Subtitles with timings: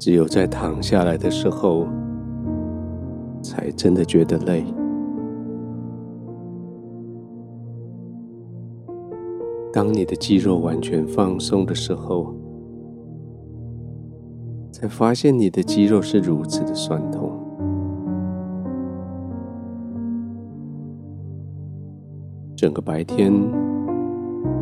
[0.00, 1.86] 只有在躺下来的时候，
[3.42, 4.64] 才真的觉得累。
[9.70, 12.34] 当你的肌肉完全放松的时候，
[14.72, 17.30] 才发现你的肌肉是如此的酸痛。
[22.56, 23.30] 整个白天，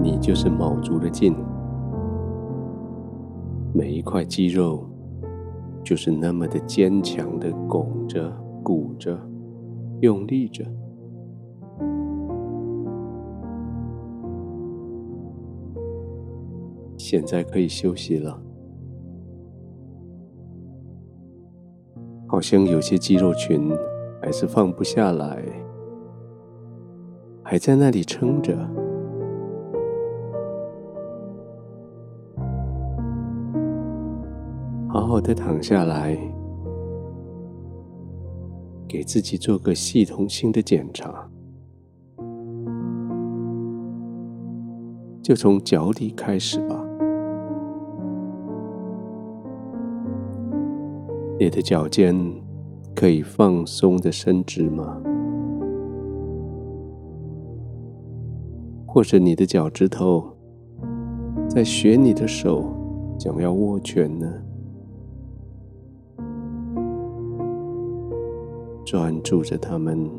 [0.02, 1.32] 你就是卯足了劲，
[3.72, 4.84] 每一块肌肉
[5.82, 8.30] 就是那么的坚强的拱着、
[8.62, 9.18] 鼓着、
[10.00, 10.64] 用力着。
[16.96, 18.38] 现在可以休息了，
[22.26, 23.70] 好像有些肌肉群
[24.20, 25.42] 还是放不下来，
[27.42, 28.87] 还在那里撑着。
[35.18, 36.16] 好的躺下来，
[38.86, 41.28] 给自己做个系统性的检查。
[45.20, 46.86] 就从脚底开始吧。
[51.40, 52.16] 你的脚尖
[52.94, 55.02] 可以放松的伸直吗？
[58.86, 60.22] 或者你的脚趾头
[61.48, 62.72] 在学你的手
[63.18, 64.44] 想要握拳呢？
[68.90, 70.10] 专注着它们，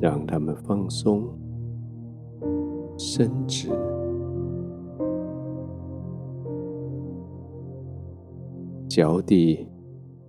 [0.00, 1.24] 让它们放松、
[2.96, 3.68] 伸直。
[8.88, 9.66] 脚底。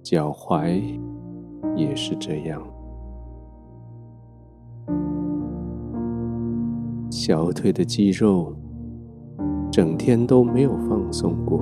[0.02, 1.00] 脚踝
[1.78, 2.62] 也是这样，
[7.10, 8.54] 小腿的肌肉
[9.72, 11.62] 整天都没有放松过。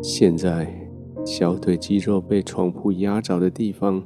[0.00, 0.66] 现在
[1.26, 4.00] 小腿肌肉被床铺压着的地方，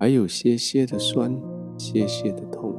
[0.00, 1.40] 还有些些的酸，
[1.78, 2.74] 些些的痛。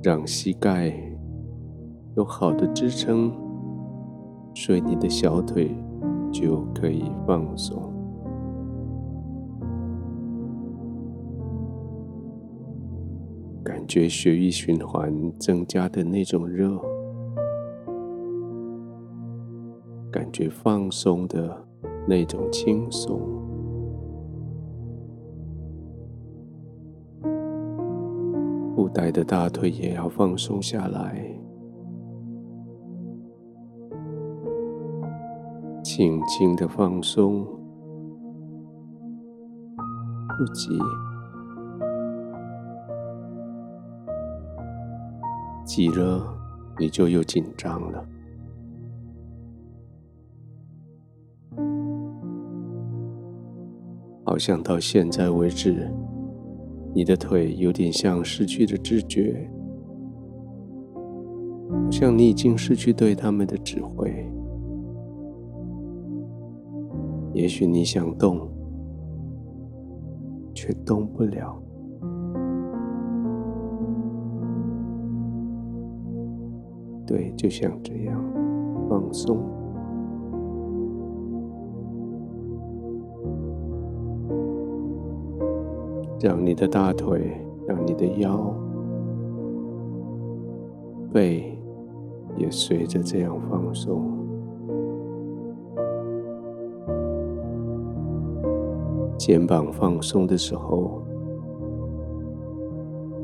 [0.00, 0.94] 让膝盖
[2.16, 3.32] 有好的支撑，
[4.54, 5.76] 所以你的小腿
[6.32, 7.82] 就可以放松，
[13.64, 16.80] 感觉血液循环增加的那种热，
[20.30, 21.66] 觉放松的
[22.08, 23.20] 那种轻松。
[28.74, 31.22] 不带的大腿也要放松下来，
[35.84, 37.44] 轻轻的放松，
[40.38, 40.78] 不急，
[45.66, 46.24] 急了
[46.78, 48.02] 你就又紧张了，
[54.30, 55.90] 好像到现在为止。
[56.94, 59.50] 你的腿有点像失去了知觉，
[61.68, 64.08] 好像你已经失去对他们的指挥。
[67.32, 68.48] 也许你想动，
[70.54, 71.60] 却动不了。
[77.04, 78.24] 对，就像这样，
[78.88, 79.59] 放松。
[86.20, 88.54] 让你的大腿，让你的腰、
[91.10, 91.58] 背
[92.36, 94.02] 也随着这样放松。
[99.16, 101.00] 肩膀放松的时候，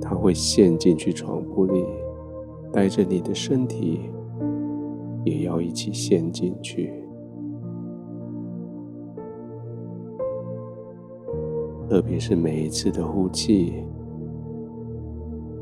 [0.00, 1.84] 它会陷进去床铺里，
[2.72, 4.10] 带着你的身体
[5.25, 7.06] 也要一起陷进去。
[11.88, 13.85] 特别是每一次的呼气，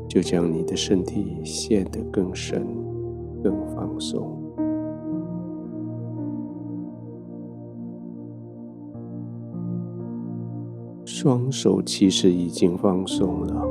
[0.07, 2.65] 就将你的身体陷得更深、
[3.43, 4.31] 更放松。
[11.05, 13.67] 双手其实已经放松了，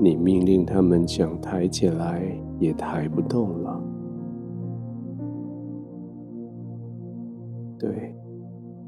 [0.00, 2.22] 你命令他们想抬起来，
[2.58, 3.75] 也抬不动了。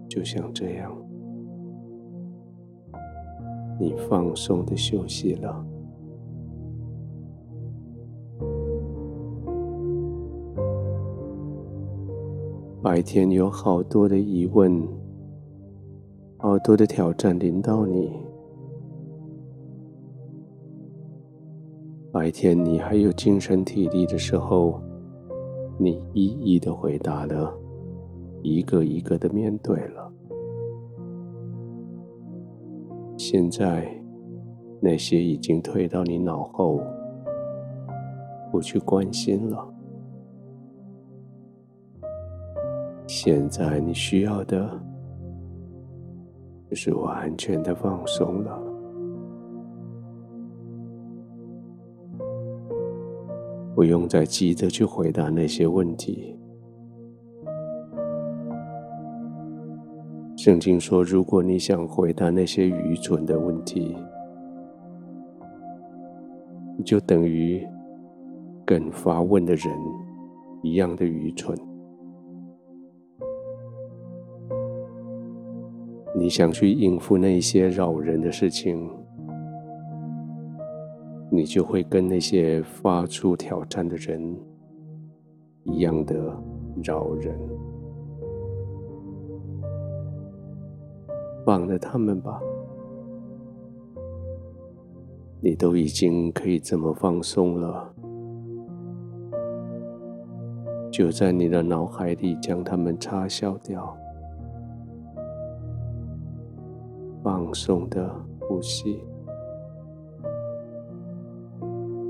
[0.08, 0.90] 就像这样，
[3.78, 5.64] 你放松的休息了。
[12.81, 14.82] 白天有好多的疑问，
[16.38, 18.11] 好多的挑战临到你。
[22.11, 24.81] 白天你还有精神体力的时候，
[25.76, 27.52] 你一一的回答了，
[28.43, 30.12] 一个一个的面对了。
[33.17, 33.93] 现在
[34.81, 36.81] 那些已经退到你脑后，
[38.52, 39.75] 不去关心了。
[43.06, 44.81] 现在你需要的，
[46.70, 48.62] 就是完全的放松了。
[53.75, 56.38] 不用再急着去回答那些问题。
[60.48, 63.94] 圣经说，如果你想回答那些愚蠢的问题，
[66.78, 67.62] 你就等于
[68.64, 69.70] 跟发问的人
[70.62, 71.54] 一样的愚蠢。
[76.16, 78.90] 你想去应付那些扰人的事情。
[81.30, 84.34] 你就会跟那些发出挑战的人
[85.64, 86.16] 一样的
[86.82, 87.38] 扰人，
[91.48, 92.38] 放了他们吧。
[95.40, 97.90] 你都已经可以这么放松了，
[100.92, 103.96] 就在你的脑海里将他们擦消掉，
[107.22, 109.02] 放松的呼吸。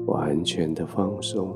[0.08, 1.54] 完全的放松，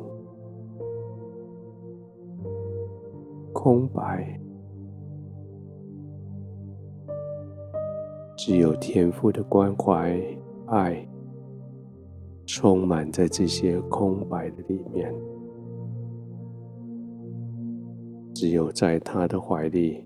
[3.53, 4.39] 空白，
[8.45, 10.21] 只有天赋的关怀、
[10.67, 11.09] 爱，
[12.45, 15.15] 充满在这些空白的里面。
[18.35, 20.05] 只有在他的怀里，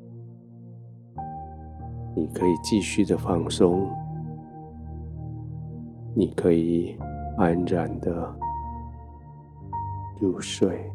[2.15, 3.89] 你可以继续的放松，
[6.15, 6.95] 你可以。
[7.39, 8.35] 安然的
[10.19, 10.91] 入睡。